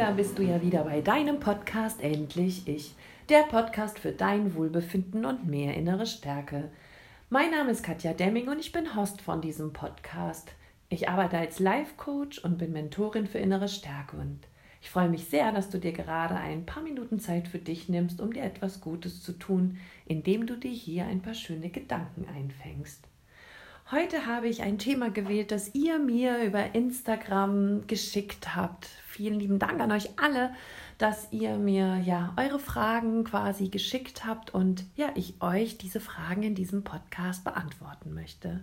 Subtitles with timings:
[0.00, 2.94] da bist du ja wieder bei deinem Podcast Endlich Ich,
[3.28, 6.70] der Podcast für dein Wohlbefinden und mehr innere Stärke.
[7.28, 10.52] Mein Name ist Katja Demming und ich bin Host von diesem Podcast.
[10.88, 14.38] Ich arbeite als Life Coach und bin Mentorin für innere Stärke und
[14.80, 18.22] ich freue mich sehr, dass du dir gerade ein paar Minuten Zeit für dich nimmst,
[18.22, 19.76] um dir etwas Gutes zu tun,
[20.06, 23.09] indem du dir hier ein paar schöne Gedanken einfängst.
[23.92, 28.86] Heute habe ich ein Thema gewählt, das ihr mir über Instagram geschickt habt.
[29.08, 30.54] Vielen lieben Dank an euch alle,
[30.96, 36.44] dass ihr mir ja eure Fragen quasi geschickt habt und ja, ich euch diese Fragen
[36.44, 38.60] in diesem Podcast beantworten möchte.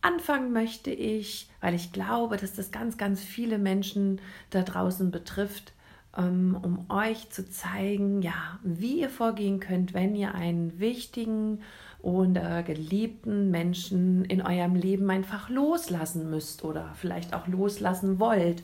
[0.00, 5.72] Anfangen möchte ich, weil ich glaube, dass das ganz, ganz viele Menschen da draußen betrifft,
[6.16, 11.60] ähm, um euch zu zeigen, ja, wie ihr vorgehen könnt, wenn ihr einen wichtigen
[12.00, 18.62] oder geliebten Menschen in eurem Leben einfach loslassen müsst oder vielleicht auch loslassen wollt.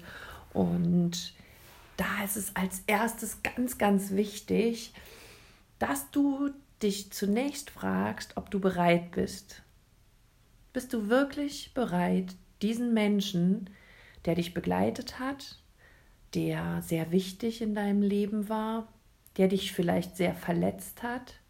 [0.53, 1.35] Und
[1.97, 4.93] da ist es als erstes ganz, ganz wichtig,
[5.79, 6.51] dass du
[6.83, 9.63] dich zunächst fragst, ob du bereit bist.
[10.73, 13.71] Bist du wirklich bereit, diesen Menschen,
[14.25, 15.59] der dich begleitet hat,
[16.35, 18.89] der sehr wichtig in deinem Leben war,
[19.37, 21.42] der dich vielleicht sehr verletzt hat,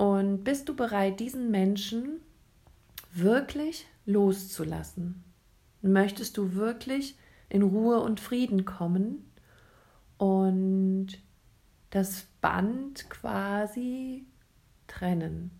[0.00, 2.22] und bist du bereit, diesen Menschen
[3.12, 5.22] wirklich loszulassen?
[5.82, 7.18] Möchtest du wirklich
[7.50, 9.30] in Ruhe und Frieden kommen
[10.16, 11.08] und
[11.90, 14.24] das Band quasi
[14.86, 15.50] trennen?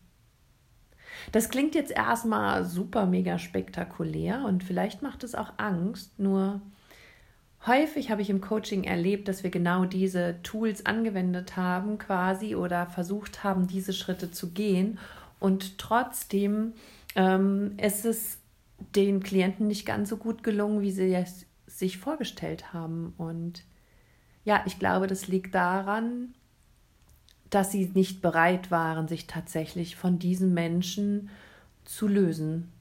[1.33, 6.63] Das klingt jetzt erstmal super mega spektakulär und vielleicht macht es auch Angst, nur
[7.67, 12.87] Häufig habe ich im Coaching erlebt, dass wir genau diese Tools angewendet haben, quasi, oder
[12.87, 14.99] versucht haben, diese Schritte zu gehen.
[15.39, 16.73] Und trotzdem
[17.17, 18.39] ähm, ist es
[18.97, 23.13] den Klienten nicht ganz so gut gelungen, wie sie es sich vorgestellt haben.
[23.19, 23.65] Und
[24.45, 26.35] ja, ich glaube, das liegt daran,
[27.51, 31.29] dass sie nicht bereit waren, sich tatsächlich von diesen Menschen
[31.85, 32.73] zu lösen.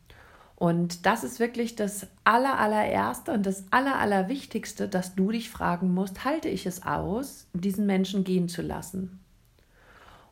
[0.59, 5.94] Und das ist wirklich das aller, allererste und das aller, allerwichtigste, dass du dich fragen
[5.94, 9.22] musst, halte ich es aus, diesen Menschen gehen zu lassen?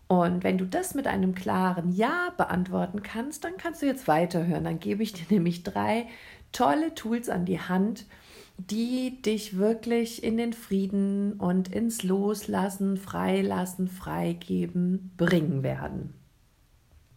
[0.08, 4.66] Und wenn du das mit einem klaren Ja beantworten kannst, dann kannst du jetzt weiterhören.
[4.66, 6.08] Dann gebe ich dir nämlich drei
[6.52, 8.06] tolle Tools an die Hand,
[8.58, 16.14] die dich wirklich in den Frieden und ins Loslassen, Freilassen, Freigeben bringen werden.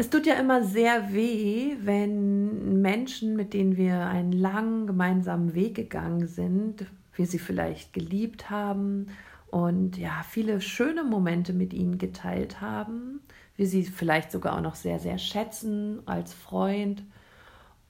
[0.00, 5.74] Es tut ja immer sehr weh, wenn Menschen, mit denen wir einen langen gemeinsamen Weg
[5.74, 9.08] gegangen sind, wir sie vielleicht geliebt haben
[9.50, 13.20] und ja, viele schöne Momente mit ihnen geteilt haben,
[13.56, 17.02] wir sie vielleicht sogar auch noch sehr, sehr schätzen als Freund.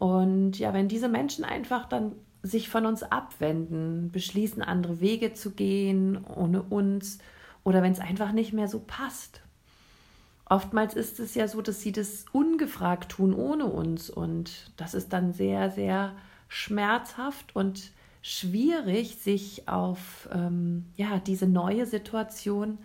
[0.00, 5.52] Und ja, wenn diese Menschen einfach dann sich von uns abwenden, beschließen, andere Wege zu
[5.52, 7.18] gehen ohne uns
[7.62, 9.42] oder wenn es einfach nicht mehr so passt,
[10.50, 15.12] Oftmals ist es ja so, dass sie das ungefragt tun ohne uns und das ist
[15.12, 16.16] dann sehr, sehr
[16.48, 22.78] schmerzhaft und schwierig, sich auf ähm, ja, diese neue Situation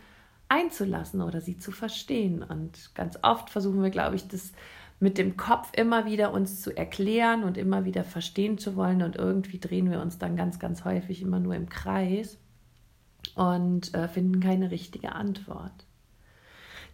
[0.47, 2.43] einzulassen oder sie zu verstehen.
[2.43, 4.51] Und ganz oft versuchen wir, glaube ich, das
[4.99, 9.15] mit dem Kopf immer wieder uns zu erklären und immer wieder verstehen zu wollen und
[9.15, 12.37] irgendwie drehen wir uns dann ganz, ganz häufig immer nur im Kreis
[13.33, 15.84] und äh, finden keine richtige Antwort.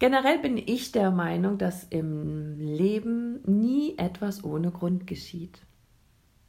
[0.01, 5.59] Generell bin ich der Meinung, dass im Leben nie etwas ohne Grund geschieht.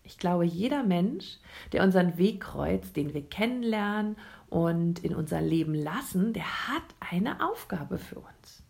[0.05, 1.37] Ich glaube, jeder Mensch,
[1.73, 4.17] der unseren Weg kreuzt, den wir kennenlernen
[4.49, 8.63] und in unser Leben lassen, der hat eine Aufgabe für uns.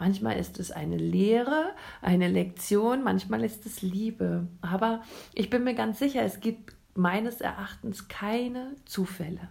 [0.00, 1.70] Manchmal ist es eine Lehre,
[2.00, 4.48] eine Lektion, manchmal ist es Liebe.
[4.62, 5.02] Aber
[5.32, 9.48] ich bin mir ganz sicher, es gibt meines Erachtens keine Zufälle.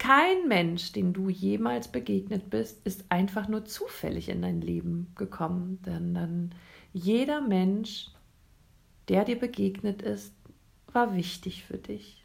[0.00, 5.78] Kein Mensch, den du jemals begegnet bist, ist einfach nur zufällig in dein Leben gekommen,
[5.84, 6.54] denn
[6.94, 8.10] jeder Mensch,
[9.08, 10.32] der dir begegnet ist,
[10.90, 12.24] war wichtig für dich.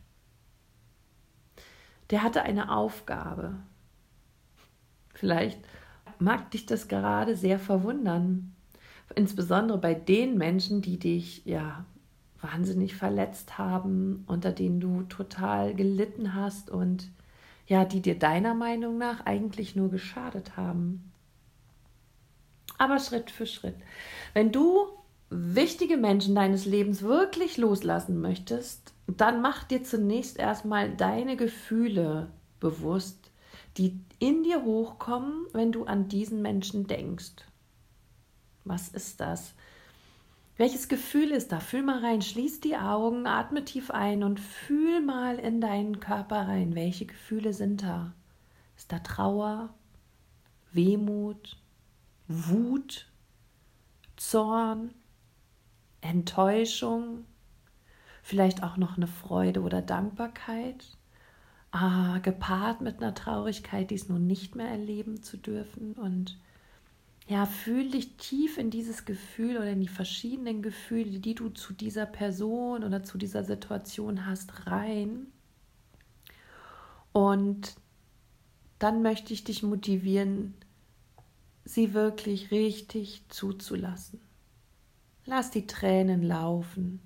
[2.12, 3.58] Der hatte eine Aufgabe.
[5.14, 5.60] Vielleicht
[6.18, 8.56] mag dich das gerade sehr verwundern,
[9.16, 11.84] insbesondere bei den Menschen, die dich ja
[12.40, 17.12] wahnsinnig verletzt haben, unter denen du total gelitten hast und
[17.68, 21.12] ja, die dir deiner Meinung nach eigentlich nur geschadet haben.
[22.78, 23.76] Aber Schritt für Schritt.
[24.34, 24.88] Wenn du
[25.30, 33.32] wichtige Menschen deines Lebens wirklich loslassen möchtest, dann mach dir zunächst erstmal deine Gefühle bewusst,
[33.78, 37.34] die in dir hochkommen, wenn du an diesen Menschen denkst.
[38.64, 39.54] Was ist das?
[40.58, 41.60] Welches Gefühl ist da?
[41.60, 46.48] Fühl mal rein, schließ die Augen, atme tief ein und fühl mal in deinen Körper
[46.48, 46.76] rein.
[46.76, 48.14] Welche Gefühle sind da?
[48.78, 49.74] Ist da Trauer,
[50.72, 51.58] Wehmut,
[52.28, 53.12] Wut,
[54.16, 54.94] Zorn,
[56.00, 57.26] Enttäuschung,
[58.24, 60.98] vielleicht auch noch eine Freude oder Dankbarkeit,
[61.72, 66.38] ah, gepaart mit einer Traurigkeit, dies nun nicht mehr erleben zu dürfen und
[67.28, 71.74] ja, fühl dich tief in dieses Gefühl oder in die verschiedenen Gefühle, die du zu
[71.74, 75.28] dieser Person oder zu dieser Situation hast, rein.
[77.12, 77.76] Und
[78.78, 80.54] dann möchte ich dich motivieren,
[81.64, 84.20] sie wirklich richtig zuzulassen.
[85.26, 87.00] Lass die Tränen laufen.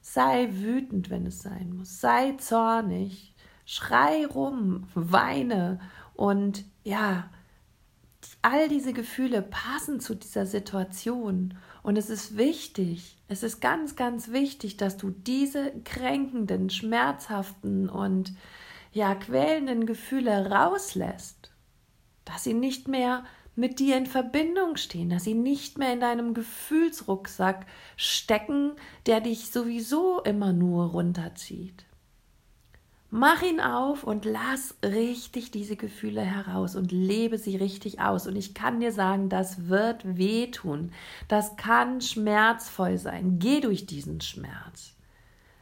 [0.00, 2.00] Sei wütend, wenn es sein muss.
[2.00, 3.32] Sei zornig.
[3.64, 5.80] Schrei rum, weine
[6.14, 7.28] und ja,
[8.42, 11.58] all diese Gefühle passen zu dieser Situation.
[11.82, 18.34] Und es ist wichtig, es ist ganz, ganz wichtig, dass du diese kränkenden, schmerzhaften und
[18.92, 21.52] ja, quälenden Gefühle rauslässt.
[22.24, 23.24] Dass sie nicht mehr
[23.56, 28.72] mit dir in Verbindung stehen, dass sie nicht mehr in deinem Gefühlsrucksack stecken,
[29.06, 31.86] der dich sowieso immer nur runterzieht.
[33.10, 38.26] Mach ihn auf und lass richtig diese Gefühle heraus und lebe sie richtig aus.
[38.26, 40.92] Und ich kann dir sagen, das wird wehtun.
[41.28, 43.38] Das kann schmerzvoll sein.
[43.38, 44.94] Geh durch diesen Schmerz.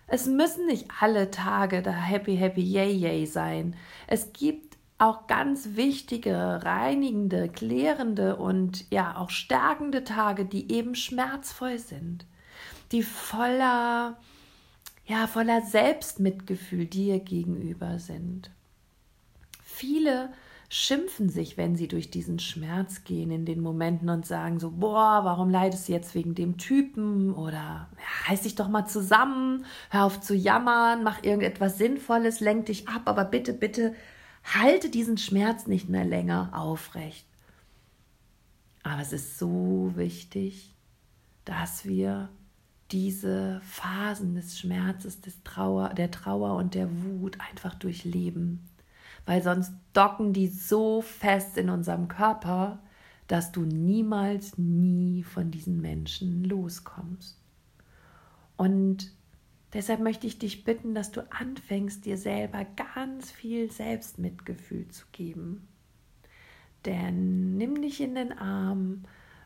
[0.06, 3.76] Es müssen nicht alle Tage da happy, happy, yay, yay sein.
[4.06, 11.78] Es gibt auch ganz wichtige, reinigende, klärende und ja auch stärkende Tage, die eben schmerzvoll
[11.78, 12.26] sind,
[12.92, 14.16] die voller
[15.06, 18.50] ja, voller Selbstmitgefühl dir gegenüber sind.
[19.62, 20.30] Viele
[20.70, 25.20] schimpfen sich, wenn sie durch diesen Schmerz gehen in den Momenten und sagen so, boah,
[25.24, 30.04] warum leidest du jetzt wegen dem Typen oder ja, reiß dich doch mal zusammen, hör
[30.04, 33.94] auf zu jammern, mach irgendetwas Sinnvolles, lenk dich ab, aber bitte, bitte
[34.42, 37.26] halte diesen Schmerz nicht mehr länger aufrecht.
[38.82, 40.74] Aber es ist so wichtig,
[41.44, 42.30] dass wir
[42.90, 48.68] diese Phasen des Schmerzes, des Trauer, der Trauer und der Wut einfach durchleben.
[49.26, 52.80] Weil sonst docken die so fest in unserem Körper,
[53.26, 57.40] dass du niemals, nie von diesen Menschen loskommst.
[58.56, 59.10] Und
[59.72, 65.66] deshalb möchte ich dich bitten, dass du anfängst, dir selber ganz viel Selbstmitgefühl zu geben.
[66.84, 69.04] Denn nimm dich in den Arm,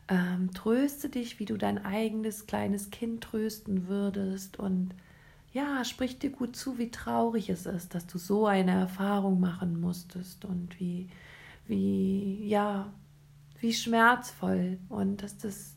[0.09, 4.57] ähm, tröste dich, wie du dein eigenes kleines Kind trösten würdest.
[4.59, 4.91] Und
[5.53, 9.79] ja, sprich dir gut zu, wie traurig es ist, dass du so eine Erfahrung machen
[9.79, 10.45] musstest.
[10.45, 11.09] Und wie,
[11.67, 12.91] wie, ja,
[13.59, 14.79] wie schmerzvoll.
[14.89, 15.75] Und dass das,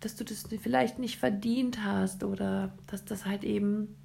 [0.00, 3.96] dass du das vielleicht nicht verdient hast oder dass das halt eben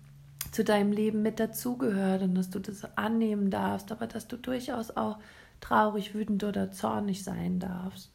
[0.52, 4.92] zu deinem Leben mit dazugehört und dass du das annehmen darfst, aber dass du durchaus
[4.92, 5.20] auch
[5.62, 8.12] traurig, wütend oder zornig sein darfst.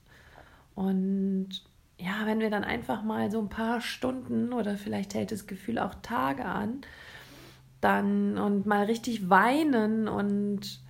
[0.75, 1.49] Und
[1.99, 5.79] ja, wenn wir dann einfach mal so ein paar Stunden oder vielleicht hält das Gefühl
[5.79, 6.81] auch Tage an,
[7.81, 10.81] dann und mal richtig weinen und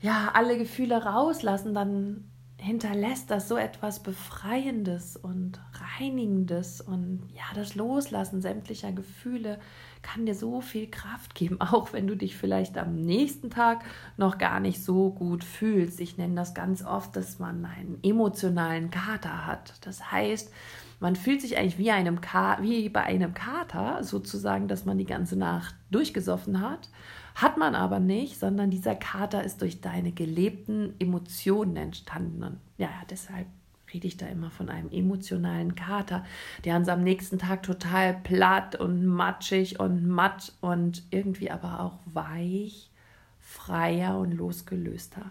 [0.00, 2.24] ja, alle Gefühle rauslassen, dann
[2.66, 5.60] hinterlässt das so etwas Befreiendes und
[5.98, 9.60] Reinigendes und ja, das Loslassen sämtlicher Gefühle
[10.02, 13.84] kann dir so viel Kraft geben, auch wenn du dich vielleicht am nächsten Tag
[14.16, 16.00] noch gar nicht so gut fühlst.
[16.00, 19.74] Ich nenne das ganz oft, dass man einen emotionalen Kater hat.
[19.86, 20.52] Das heißt,
[20.98, 25.04] man fühlt sich eigentlich wie, einem Ka wie bei einem Kater, sozusagen, dass man die
[25.04, 26.88] ganze Nacht durchgesoffen hat.
[27.36, 32.42] Hat man aber nicht, sondern dieser Kater ist durch deine gelebten Emotionen entstanden.
[32.42, 33.46] Und ja, deshalb
[33.92, 36.24] rede ich da immer von einem emotionalen Kater,
[36.64, 41.98] der uns am nächsten Tag total platt und matschig und matt und irgendwie aber auch
[42.06, 42.90] weich,
[43.38, 45.30] freier und losgelöster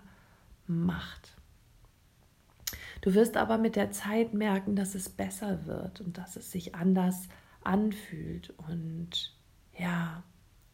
[0.68, 1.34] macht.
[3.02, 6.76] Du wirst aber mit der Zeit merken, dass es besser wird und dass es sich
[6.76, 7.30] anders
[7.64, 9.36] anfühlt und
[9.76, 10.22] ja,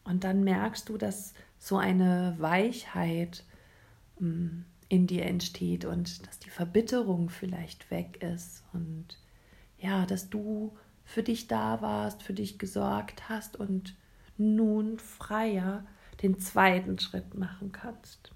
[0.04, 3.44] und dann merkst du, dass so eine Weichheit
[4.18, 9.18] hm, in dir entsteht und dass die Verbitterung vielleicht weg ist und
[9.78, 13.96] ja, dass du für dich da warst, für dich gesorgt hast und
[14.36, 15.84] nun freier
[16.22, 18.32] den zweiten Schritt machen kannst.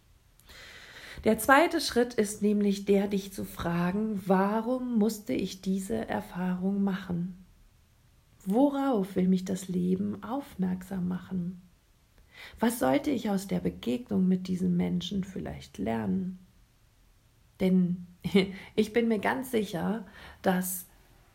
[1.25, 7.46] Der zweite Schritt ist nämlich der, dich zu fragen, warum musste ich diese Erfahrung machen?
[8.47, 11.61] Worauf will mich das Leben aufmerksam machen?
[12.61, 16.39] Was sollte ich aus der Begegnung mit diesem Menschen vielleicht lernen?
[17.59, 18.07] Denn
[18.77, 20.07] ich bin mir ganz sicher,
[20.43, 20.87] dass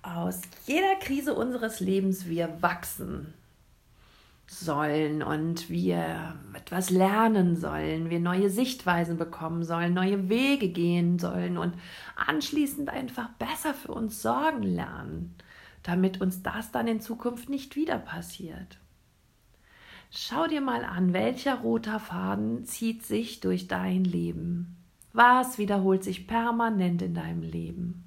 [0.02, 3.34] aus jeder Krise unseres Lebens wir wachsen
[4.48, 11.58] sollen und wir etwas lernen sollen, wir neue Sichtweisen bekommen sollen, neue Wege gehen sollen
[11.58, 11.74] und
[12.16, 15.36] anschließend einfach besser für uns sorgen lernen,
[15.84, 18.80] damit uns das dann in Zukunft nicht wieder passiert.
[20.10, 24.76] Schau dir mal an, welcher roter Faden zieht sich durch dein Leben.
[25.14, 28.04] Was wiederholt sich permanent in deinem Leben?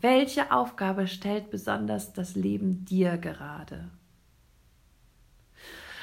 [0.00, 3.88] Welche Aufgabe stellt besonders das Leben dir gerade?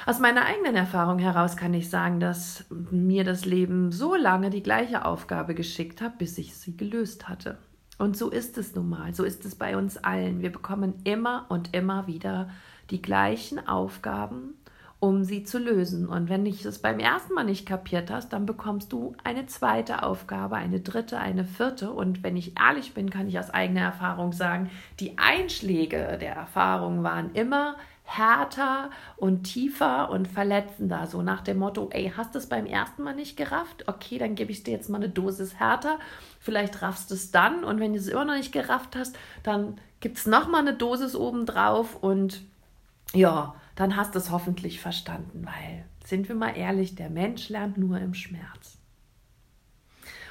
[0.06, 4.62] Aus meiner eigenen Erfahrung heraus kann ich sagen, dass mir das Leben so lange die
[4.62, 7.58] gleiche Aufgabe geschickt hat, bis ich sie gelöst hatte.
[7.98, 10.42] Und so ist es nun mal, so ist es bei uns allen.
[10.42, 12.50] Wir bekommen immer und immer wieder
[12.90, 14.54] die gleichen Aufgaben
[14.98, 16.08] um sie zu lösen.
[16.08, 20.02] Und wenn du es beim ersten Mal nicht kapiert hast, dann bekommst du eine zweite
[20.02, 21.92] Aufgabe, eine dritte, eine vierte.
[21.92, 27.02] Und wenn ich ehrlich bin, kann ich aus eigener Erfahrung sagen, die Einschläge der Erfahrung
[27.02, 31.06] waren immer härter und tiefer und verletzender.
[31.08, 33.84] So nach dem Motto, ey, hast du es beim ersten Mal nicht gerafft?
[33.88, 35.98] Okay, dann gebe ich dir jetzt mal eine Dosis härter.
[36.46, 37.64] Vielleicht raffst du es dann.
[37.64, 41.16] Und wenn du es immer noch nicht gerafft hast, dann gibt es nochmal eine Dosis
[41.16, 42.40] obendrauf und
[43.12, 47.78] ja, dann hast du es hoffentlich verstanden, weil, sind wir mal ehrlich, der Mensch lernt
[47.78, 48.78] nur im Schmerz.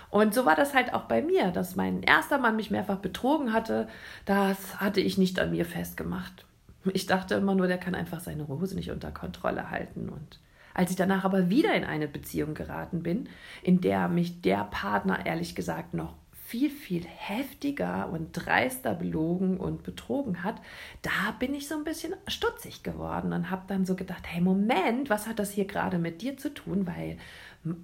[0.10, 3.52] Und so war das halt auch bei mir, dass mein erster Mann mich mehrfach betrogen
[3.52, 3.90] hatte.
[4.24, 6.46] Das hatte ich nicht an mir festgemacht.
[6.94, 10.08] Ich dachte immer nur, der kann einfach seine Hose nicht unter Kontrolle halten.
[10.08, 10.40] Und
[10.76, 13.28] als ich danach aber wieder in eine Beziehung geraten bin,
[13.64, 16.14] in der mich der Partner ehrlich gesagt noch
[16.46, 20.62] viel, viel heftiger und dreister belogen und betrogen hat,
[21.02, 25.10] da bin ich so ein bisschen stutzig geworden und habe dann so gedacht, hey Moment,
[25.10, 26.86] was hat das hier gerade mit dir zu tun?
[26.86, 27.18] Weil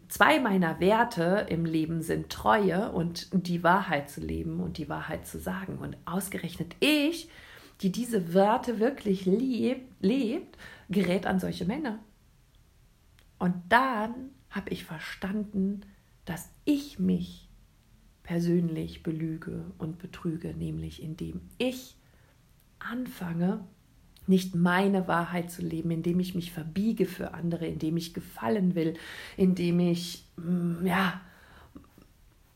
[0.10, 5.26] zwei meiner Werte im Leben sind Treue und die Wahrheit zu leben und die Wahrheit
[5.26, 5.80] zu sagen.
[5.80, 7.30] Und ausgerechnet ich,
[7.82, 10.58] die diese Werte wirklich lieb, lebt,
[10.90, 11.98] gerät an solche Männer.
[13.42, 15.82] Und dann habe ich verstanden,
[16.26, 17.50] dass ich mich
[18.22, 21.98] persönlich belüge und betrüge, nämlich indem ich
[22.78, 23.66] anfange,
[24.28, 28.94] nicht meine Wahrheit zu leben, indem ich mich verbiege für andere, indem ich gefallen will,
[29.38, 31.20] indem ich mm, ja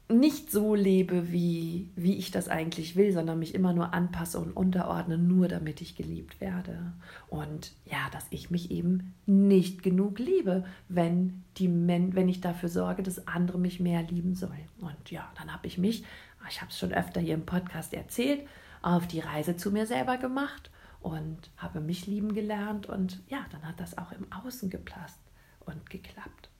[0.07, 4.51] nicht so lebe, wie, wie ich das eigentlich will, sondern mich immer nur anpasse und
[4.51, 6.93] unterordne, nur damit ich geliebt werde.
[7.27, 12.69] Und ja, dass ich mich eben nicht genug liebe, wenn, die Men wenn ich dafür
[12.69, 14.69] sorge, dass andere mich mehr lieben sollen.
[14.79, 16.03] Und ja, dann habe ich mich,
[16.49, 18.47] ich habe es schon öfter hier im Podcast erzählt,
[18.83, 20.69] auf die Reise zu mir selber gemacht
[21.01, 22.85] und habe mich lieben gelernt.
[22.85, 25.19] Und ja, dann hat das auch im Außen gepasst
[25.61, 26.51] und geklappt.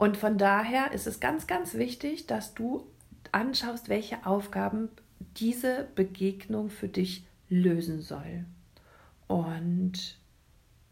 [0.00, 2.86] Und von daher ist es ganz, ganz wichtig, dass du
[3.32, 4.88] anschaust, welche Aufgaben
[5.36, 8.46] diese Begegnung für dich lösen soll.
[9.26, 10.18] Und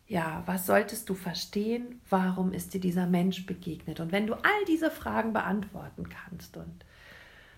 [0.08, 2.02] ja, was solltest du verstehen?
[2.10, 3.98] Warum ist dir dieser Mensch begegnet?
[4.00, 6.84] Und wenn du all diese Fragen beantworten kannst und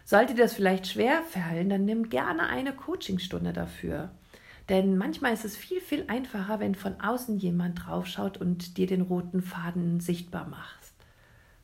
[0.04, 4.12] sollte dir das vielleicht schwer fallen, dann nimm gerne eine Coachingstunde dafür.
[4.68, 9.00] Denn manchmal ist es viel, viel einfacher, wenn von außen jemand draufschaut und dir den
[9.00, 10.79] roten Faden sichtbar macht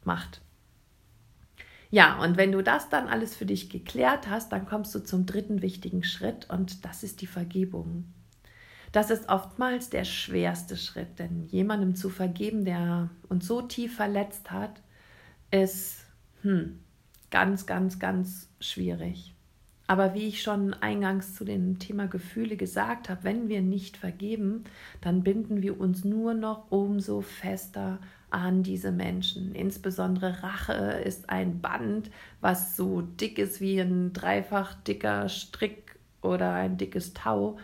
[0.06, 0.40] macht.
[1.90, 5.26] Ja, und wenn du das dann alles für dich geklärt hast, dann kommst du zum
[5.26, 8.12] dritten wichtigen Schritt und das ist die Vergebung.
[8.92, 14.50] Das ist oftmals der schwerste Schritt, denn jemandem zu vergeben, der uns so tief verletzt
[14.50, 14.82] hat,
[15.50, 16.06] ist
[16.42, 16.80] hm,
[17.30, 19.35] ganz, ganz, ganz schwierig.
[19.86, 24.64] Aber wie ich schon eingangs zu dem Thema Gefühle gesagt habe, wenn wir nicht vergeben,
[25.00, 28.00] dann binden wir uns nur noch umso fester
[28.30, 29.54] an diese Menschen.
[29.54, 36.52] Insbesondere Rache ist ein Band, was so dick ist wie ein dreifach dicker Strick oder
[36.54, 37.56] ein dickes Tau,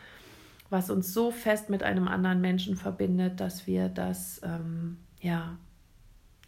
[0.71, 5.59] was uns so fest mit einem anderen Menschen verbindet, dass wir das ähm, ja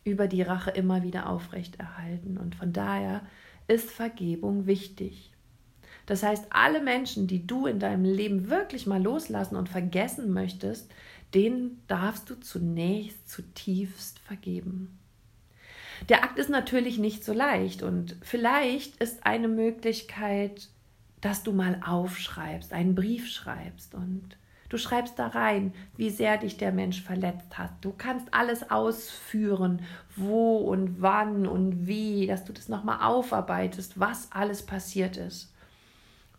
[0.04, 2.38] über die Rache immer wieder aufrechterhalten.
[2.38, 3.22] Und von daher
[3.66, 5.33] ist Vergebung wichtig.
[6.06, 10.90] Das heißt, alle Menschen, die du in deinem Leben wirklich mal loslassen und vergessen möchtest,
[11.34, 14.98] den darfst du zunächst zutiefst vergeben.
[16.08, 20.68] Der Akt ist natürlich nicht so leicht und vielleicht ist eine Möglichkeit,
[21.20, 24.36] dass du mal aufschreibst, einen Brief schreibst und
[24.68, 27.70] du schreibst da rein, wie sehr dich der Mensch verletzt hat.
[27.80, 29.82] Du kannst alles ausführen,
[30.16, 35.53] wo und wann und wie, dass du das nochmal aufarbeitest, was alles passiert ist.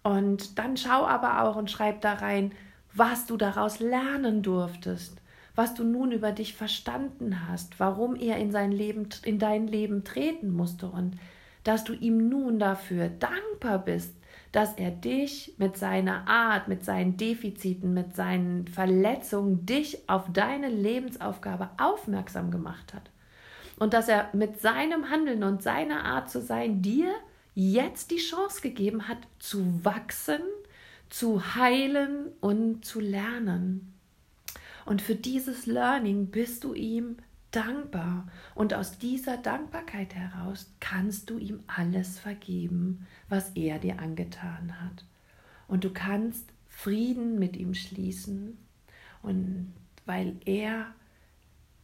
[0.05, 2.51] Und dann schau aber auch und schreib da rein,
[2.93, 5.19] was du daraus lernen durftest,
[5.55, 10.03] was du nun über dich verstanden hast, warum er in sein Leben, in dein Leben
[10.03, 11.17] treten musste und
[11.63, 14.15] dass du ihm nun dafür dankbar bist,
[14.51, 20.69] dass er dich mit seiner Art, mit seinen Defiziten, mit seinen Verletzungen, dich auf deine
[20.69, 23.09] Lebensaufgabe aufmerksam gemacht hat.
[23.79, 27.11] Und dass er mit seinem Handeln und seiner Art zu sein dir
[27.55, 30.41] jetzt die Chance gegeben hat, zu wachsen,
[31.09, 33.93] zu heilen und zu lernen.
[34.85, 37.17] Und für dieses Learning bist du ihm
[37.51, 38.27] dankbar.
[38.53, 45.05] Und aus dieser Dankbarkeit heraus kannst du ihm alles vergeben, was er dir angetan hat.
[45.67, 48.57] Und du kannst Frieden mit ihm schließen.
[49.23, 49.73] Und
[50.05, 50.93] weil er,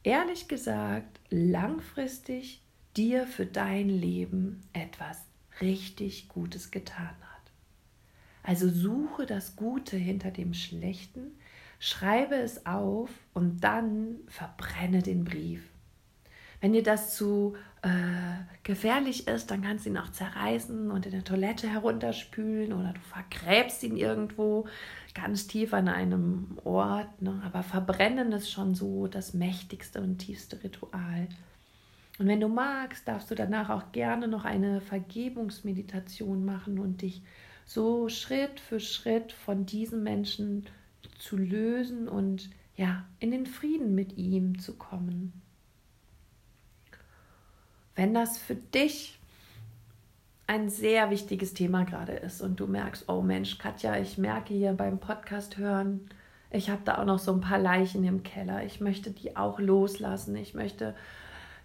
[0.04, 2.62] ehrlich gesagt, langfristig
[2.96, 5.24] dir für dein Leben etwas
[5.62, 7.52] richtig Gutes getan hat.
[8.44, 11.32] Also suche das Gute hinter dem Schlechten,
[11.80, 15.64] schreibe es auf und dann verbrenne den Brief.
[16.60, 17.90] Wenn dir das zu äh,
[18.62, 23.00] gefährlich ist, dann kannst du ihn auch zerreißen und in der Toilette herunterspülen oder du
[23.00, 24.68] vergräbst ihn irgendwo
[25.16, 27.22] ganz tief an einem Ort.
[27.22, 27.42] Ne?
[27.44, 31.28] Aber verbrennen ist schon so das mächtigste und tiefste Ritual.
[32.22, 37.24] Und wenn du magst, darfst du danach auch gerne noch eine Vergebungsmeditation machen und dich
[37.66, 40.68] so Schritt für Schritt von diesem Menschen
[41.18, 45.34] zu lösen und ja, in den Frieden mit ihm zu kommen.
[47.96, 49.18] Wenn das für dich
[50.46, 54.74] ein sehr wichtiges Thema gerade ist und du merkst, oh Mensch, Katja, ich merke hier
[54.74, 56.08] beim Podcast hören,
[56.52, 58.64] ich habe da auch noch so ein paar Leichen im Keller.
[58.64, 60.36] Ich möchte die auch loslassen.
[60.36, 60.94] Ich möchte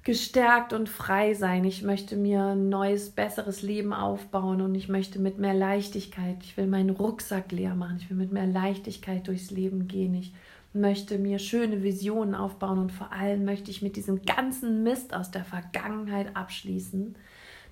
[0.07, 1.65] gestärkt und frei sein.
[1.65, 6.57] Ich möchte mir ein neues, besseres Leben aufbauen und ich möchte mit mehr Leichtigkeit, ich
[6.57, 10.15] will meinen Rucksack leer machen, ich will mit mehr Leichtigkeit durchs Leben gehen.
[10.15, 10.33] Ich
[10.73, 15.33] möchte mir schöne Visionen aufbauen und vor allem möchte ich mit diesem ganzen Mist aus
[15.33, 17.17] der Vergangenheit abschließen.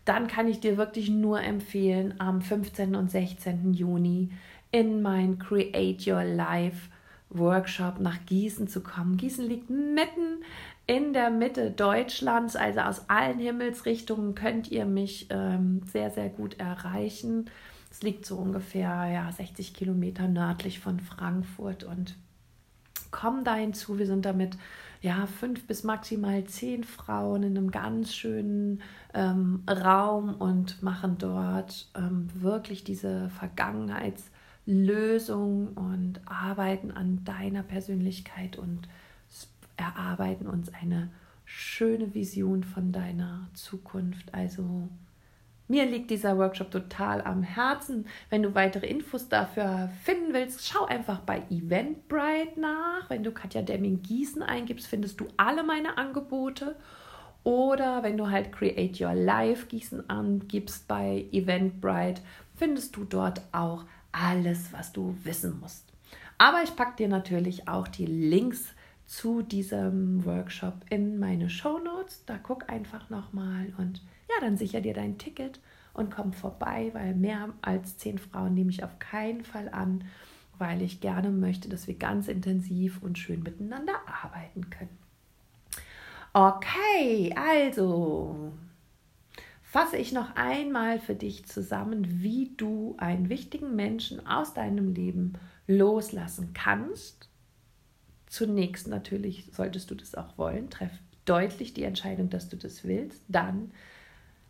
[0.05, 2.97] Dann kann ich dir wirklich nur empfehlen, am 15.
[2.97, 3.75] und 16.
[3.75, 4.31] Juni
[4.73, 6.89] in mein Create Your Life
[7.39, 9.17] Workshop nach Gießen zu kommen.
[9.17, 10.43] Gießen liegt mitten
[10.87, 16.59] in der Mitte Deutschlands, also aus allen Himmelsrichtungen könnt ihr mich ähm, sehr, sehr gut
[16.59, 17.51] erreichen.
[17.91, 22.17] Es liegt so ungefähr ja, 60 Kilometer nördlich von Frankfurt und
[23.11, 23.99] komm da hinzu.
[23.99, 24.59] Wir sind damit
[25.01, 28.83] ja fünf bis maximal zehn Frauen in einem ganz schönen
[29.15, 33.31] ähm, Raum und machen dort ähm, wirklich diese
[34.65, 38.89] Vergangenheitslösung und arbeiten an deiner Persönlichkeit und
[39.77, 41.11] erarbeiten uns eine
[41.45, 44.33] schöne Vision von deiner Zukunft.
[44.33, 44.89] Also
[45.67, 48.07] mir liegt dieser Workshop total am Herzen.
[48.31, 53.09] Wenn du weitere Infos dafür finden willst, schau einfach bei Eventbrite nach.
[53.09, 56.77] Wenn du Katja Demming Gießen eingibst, findest du alle meine Angebote.
[57.43, 62.23] Oder wenn du halt Create Your Life Gießen angibst bei Eventbrite,
[62.55, 65.85] findest du dort auch alles, was du wissen musst.
[66.39, 68.75] Aber ich packe dir natürlich auch die Links
[69.07, 72.25] zu diesem Workshop in meine Show Notes.
[72.27, 75.61] Da guck einfach nochmal und ja, dann sicher dir dein Ticket
[75.93, 80.05] und komm vorbei, weil mehr als zehn Frauen nehme ich auf keinen Fall an,
[80.59, 84.99] weil ich gerne möchte, dass wir ganz intensiv und schön miteinander arbeiten können.
[86.33, 88.53] Okay, also
[89.75, 95.35] fasse ich noch einmal für dich zusammen, wie du einen wichtigen Menschen aus deinem Leben
[95.67, 97.29] loslassen kannst
[98.35, 100.69] Zunächst natürlich solltest du das auch wollen.
[100.69, 100.91] Treff
[101.25, 103.23] deutlich die Entscheidung, dass du das willst.
[103.29, 103.71] Dann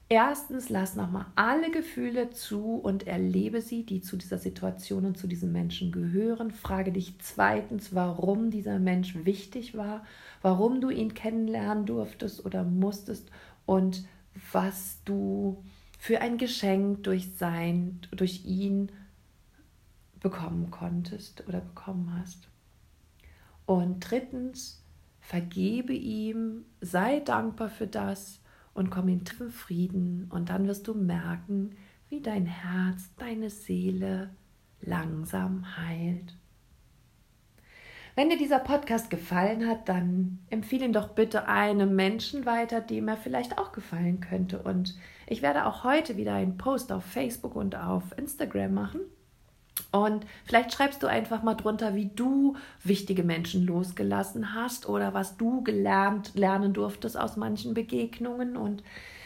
[0.08, 5.26] erstens lass nochmal alle Gefühle zu und erlebe sie, die zu dieser Situation und zu
[5.26, 6.50] diesem Menschen gehören.
[6.50, 10.06] Frage dich zweitens, warum dieser Mensch wichtig war,
[10.40, 13.30] warum du ihn kennenlernen durftest oder musstest
[13.66, 14.06] und
[14.52, 15.64] was du
[15.98, 18.90] für ein Geschenk durch sein, durch ihn
[20.20, 22.48] bekommen konntest oder bekommen hast.
[23.66, 24.82] Und drittens,
[25.20, 28.40] vergebe ihm, sei dankbar für das
[28.74, 30.26] und komm in tiefen Frieden.
[30.30, 31.76] Und dann wirst du merken,
[32.08, 34.30] wie dein Herz, deine Seele
[34.80, 36.36] langsam heilt.
[38.16, 43.08] Wenn dir dieser Podcast gefallen hat, dann empfehle ihn doch bitte einem Menschen weiter, dem
[43.08, 44.62] er vielleicht auch gefallen könnte.
[44.62, 44.96] Und
[45.26, 49.00] ich werde auch heute wieder einen Post auf Facebook und auf Instagram machen
[49.94, 55.36] und vielleicht schreibst du einfach mal drunter, wie du wichtige Menschen losgelassen hast oder was
[55.36, 58.56] du gelernt lernen durftest aus manchen Begegnungen.
[58.56, 58.82] Und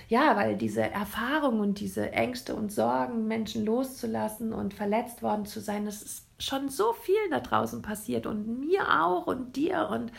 [0.09, 5.61] ja, weil diese Erfahrung und diese Ängste und Sorgen, Menschen loszulassen und verletzt worden zu
[5.61, 9.89] sein, das ist schon so viel da draußen passiert und mir auch und dir.
[9.91, 10.13] Und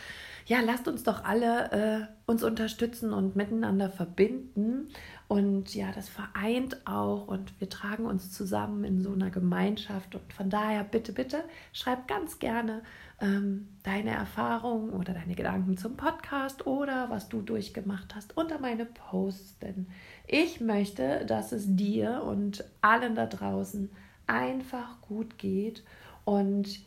[0.46, 4.88] ja, lasst uns doch alle äh, uns unterstützen und miteinander verbinden
[5.28, 10.14] Und ja, das vereint auch und wir tragen uns zusammen in so einer Gemeinschaft.
[10.14, 12.82] Und von daher bitte, bitte, schreib ganz gerne
[13.20, 18.84] ähm, deine Erfahrungen oder deine Gedanken zum Podcast oder was du durchgemacht hast unter meine
[18.84, 19.60] Posts.
[19.60, 19.86] Denn
[20.26, 23.90] ich möchte, dass es dir und allen da draußen
[24.26, 25.82] einfach gut geht.
[26.30, 26.86] Und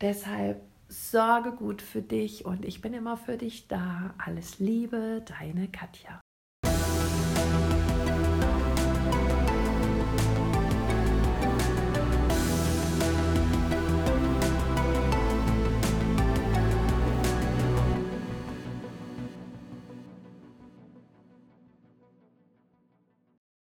[0.00, 4.14] deshalb sorge gut für dich und ich bin immer für dich da.
[4.16, 6.22] Alles Liebe, deine Katja.